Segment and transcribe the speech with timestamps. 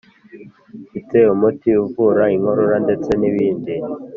[0.89, 3.75] mfite umuti uvura inkorora ndetse nibindi